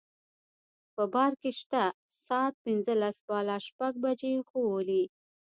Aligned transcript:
په 0.95 1.03
بار 1.13 1.31
کې 1.41 1.51
شته 1.59 1.83
ساعت 2.25 2.53
پنځلس 2.65 3.15
بالا 3.27 3.57
شپږ 3.67 3.93
بجې 4.03 4.33
ښوولې. 4.49 5.03